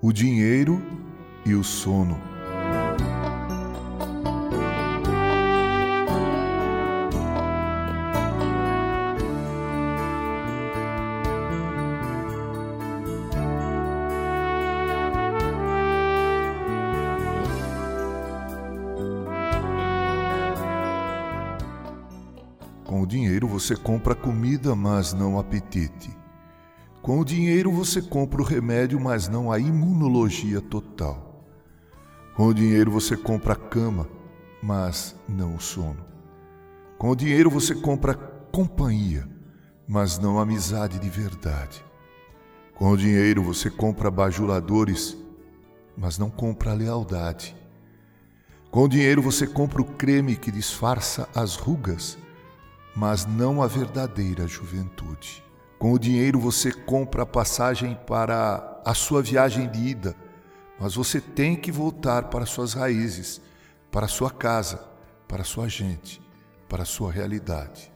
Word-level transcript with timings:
o 0.00 0.12
dinheiro 0.12 0.80
e 1.44 1.54
o 1.54 1.64
sono. 1.64 2.20
Com 22.84 23.02
o 23.02 23.06
dinheiro 23.06 23.46
você 23.46 23.76
compra 23.76 24.14
comida, 24.14 24.74
mas 24.74 25.12
não 25.12 25.38
apetite. 25.38 26.17
Com 27.02 27.20
o 27.20 27.24
dinheiro 27.24 27.70
você 27.70 28.02
compra 28.02 28.42
o 28.42 28.44
remédio, 28.44 29.00
mas 29.00 29.28
não 29.28 29.50
a 29.50 29.58
imunologia 29.58 30.60
total. 30.60 31.44
Com 32.34 32.46
o 32.46 32.54
dinheiro 32.54 32.90
você 32.90 33.16
compra 33.16 33.52
a 33.54 33.56
cama, 33.56 34.08
mas 34.62 35.16
não 35.28 35.54
o 35.54 35.60
sono. 35.60 36.04
Com 36.98 37.10
o 37.10 37.16
dinheiro 37.16 37.48
você 37.48 37.74
compra 37.74 38.14
companhia, 38.14 39.28
mas 39.86 40.18
não 40.18 40.38
amizade 40.38 40.98
de 40.98 41.08
verdade. 41.08 41.84
Com 42.74 42.90
o 42.90 42.96
dinheiro 42.96 43.42
você 43.42 43.70
compra 43.70 44.10
bajuladores, 44.10 45.16
mas 45.96 46.18
não 46.18 46.28
compra 46.28 46.74
lealdade. 46.74 47.56
Com 48.70 48.84
o 48.84 48.88
dinheiro 48.88 49.22
você 49.22 49.46
compra 49.46 49.80
o 49.80 49.84
creme 49.84 50.36
que 50.36 50.50
disfarça 50.50 51.28
as 51.34 51.56
rugas, 51.56 52.18
mas 52.94 53.24
não 53.24 53.62
a 53.62 53.66
verdadeira 53.66 54.46
juventude. 54.46 55.47
Com 55.78 55.92
o 55.92 55.98
dinheiro 55.98 56.40
você 56.40 56.72
compra 56.72 57.22
a 57.22 57.26
passagem 57.26 57.96
para 58.04 58.82
a 58.84 58.94
sua 58.94 59.22
viagem 59.22 59.70
de 59.70 59.78
ida, 59.78 60.16
mas 60.80 60.96
você 60.96 61.20
tem 61.20 61.54
que 61.54 61.70
voltar 61.70 62.24
para 62.24 62.44
suas 62.44 62.72
raízes, 62.72 63.40
para 63.88 64.08
sua 64.08 64.28
casa, 64.28 64.84
para 65.28 65.44
sua 65.44 65.68
gente, 65.68 66.20
para 66.68 66.84
sua 66.84 67.12
realidade. 67.12 67.92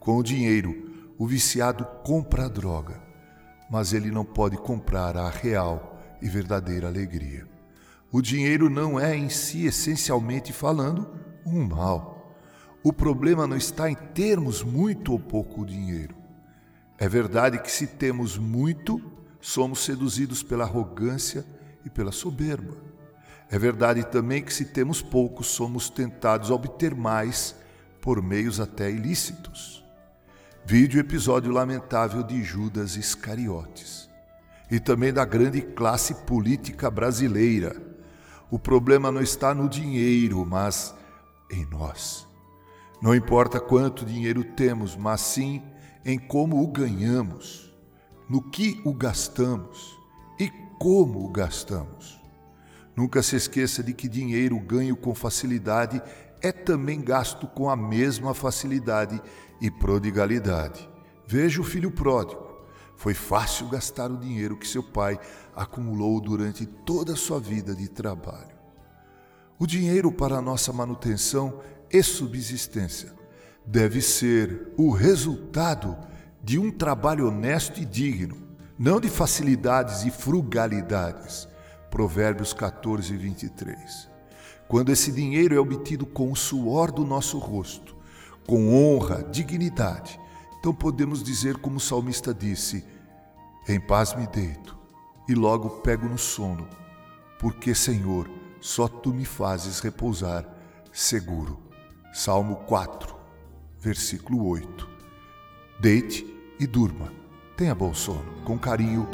Com 0.00 0.16
o 0.16 0.22
dinheiro, 0.22 1.12
o 1.18 1.26
viciado 1.26 1.84
compra 2.02 2.46
a 2.46 2.48
droga, 2.48 2.98
mas 3.70 3.92
ele 3.92 4.10
não 4.10 4.24
pode 4.24 4.56
comprar 4.56 5.14
a 5.14 5.28
real 5.28 6.00
e 6.22 6.28
verdadeira 6.28 6.88
alegria. 6.88 7.46
O 8.10 8.22
dinheiro 8.22 8.70
não 8.70 8.98
é 8.98 9.14
em 9.14 9.28
si, 9.28 9.66
essencialmente 9.66 10.50
falando, 10.50 11.10
um 11.44 11.62
mal. 11.62 12.34
O 12.82 12.90
problema 12.90 13.46
não 13.46 13.56
está 13.56 13.90
em 13.90 13.94
termos 13.94 14.62
muito 14.62 15.12
ou 15.12 15.18
pouco 15.18 15.66
dinheiro. 15.66 16.21
É 17.02 17.08
verdade 17.08 17.58
que 17.58 17.68
se 17.68 17.88
temos 17.88 18.38
muito, 18.38 19.02
somos 19.40 19.80
seduzidos 19.80 20.40
pela 20.40 20.62
arrogância 20.62 21.44
e 21.84 21.90
pela 21.90 22.12
soberba. 22.12 22.76
É 23.50 23.58
verdade 23.58 24.04
também 24.04 24.40
que 24.40 24.54
se 24.54 24.66
temos 24.66 25.02
pouco, 25.02 25.42
somos 25.42 25.90
tentados 25.90 26.48
a 26.48 26.54
obter 26.54 26.94
mais 26.94 27.56
por 28.00 28.22
meios 28.22 28.60
até 28.60 28.88
ilícitos. 28.88 29.84
Vide 30.64 30.96
o 30.96 31.00
episódio 31.00 31.50
lamentável 31.50 32.22
de 32.22 32.40
Judas 32.40 32.94
Iscariotes 32.94 34.08
e 34.70 34.78
também 34.78 35.12
da 35.12 35.24
grande 35.24 35.60
classe 35.60 36.14
política 36.24 36.88
brasileira. 36.88 37.82
O 38.48 38.60
problema 38.60 39.10
não 39.10 39.20
está 39.20 39.52
no 39.52 39.68
dinheiro, 39.68 40.46
mas 40.46 40.94
em 41.50 41.66
nós. 41.66 42.28
Não 43.02 43.12
importa 43.12 43.58
quanto 43.58 44.06
dinheiro 44.06 44.44
temos, 44.44 44.94
mas 44.94 45.20
sim 45.20 45.60
em 46.04 46.18
como 46.18 46.62
o 46.62 46.66
ganhamos, 46.66 47.72
no 48.28 48.42
que 48.42 48.80
o 48.84 48.92
gastamos 48.92 49.98
e 50.38 50.50
como 50.78 51.24
o 51.24 51.28
gastamos. 51.28 52.20
Nunca 52.96 53.22
se 53.22 53.36
esqueça 53.36 53.82
de 53.82 53.94
que 53.94 54.08
dinheiro 54.08 54.58
ganho 54.58 54.96
com 54.96 55.14
facilidade 55.14 56.02
é 56.40 56.50
também 56.50 57.00
gasto 57.00 57.46
com 57.46 57.70
a 57.70 57.76
mesma 57.76 58.34
facilidade 58.34 59.20
e 59.60 59.70
prodigalidade. 59.70 60.88
Veja 61.26 61.60
o 61.60 61.64
filho 61.64 61.90
pródigo. 61.90 62.50
Foi 62.96 63.14
fácil 63.14 63.68
gastar 63.68 64.10
o 64.10 64.18
dinheiro 64.18 64.56
que 64.56 64.66
seu 64.66 64.82
pai 64.82 65.18
acumulou 65.54 66.20
durante 66.20 66.66
toda 66.66 67.14
a 67.14 67.16
sua 67.16 67.40
vida 67.40 67.74
de 67.74 67.88
trabalho. 67.88 68.54
O 69.58 69.66
dinheiro 69.66 70.12
para 70.12 70.36
a 70.36 70.42
nossa 70.42 70.72
manutenção 70.72 71.60
e 71.90 72.02
subsistência 72.02 73.21
deve 73.66 74.00
ser 74.00 74.72
o 74.76 74.90
resultado 74.90 75.96
de 76.42 76.58
um 76.58 76.70
trabalho 76.70 77.28
honesto 77.28 77.80
e 77.80 77.84
digno, 77.84 78.36
não 78.78 79.00
de 79.00 79.08
facilidades 79.08 80.04
e 80.04 80.10
frugalidades. 80.10 81.48
Provérbios 81.90 82.52
14, 82.52 83.16
23. 83.16 84.08
Quando 84.66 84.90
esse 84.90 85.12
dinheiro 85.12 85.54
é 85.54 85.58
obtido 85.58 86.06
com 86.06 86.32
o 86.32 86.36
suor 86.36 86.90
do 86.90 87.04
nosso 87.04 87.38
rosto, 87.38 87.94
com 88.46 88.74
honra, 88.74 89.22
dignidade, 89.30 90.18
então 90.58 90.74
podemos 90.74 91.22
dizer, 91.22 91.58
como 91.58 91.76
o 91.76 91.80
salmista 91.80 92.32
disse: 92.32 92.84
Em 93.68 93.78
paz 93.78 94.14
me 94.14 94.26
deito 94.26 94.78
e 95.28 95.34
logo 95.34 95.68
pego 95.80 96.08
no 96.08 96.18
sono, 96.18 96.66
porque, 97.38 97.74
Senhor, 97.74 98.30
só 98.60 98.88
tu 98.88 99.12
me 99.12 99.24
fazes 99.24 99.80
repousar 99.80 100.46
seguro. 100.92 101.60
Salmo 102.12 102.56
4, 102.66 103.21
versículo 103.82 104.46
8. 104.46 104.88
Deite 105.80 106.24
e 106.60 106.66
durma. 106.68 107.12
Tenha 107.56 107.74
bom 107.74 107.92
sono. 107.92 108.32
Com 108.44 108.56
carinho, 108.56 109.08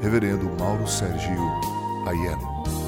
Reverendo 0.00 0.46
Mauro 0.58 0.88
Sergio 0.88 1.38
Aiello. 2.06 2.83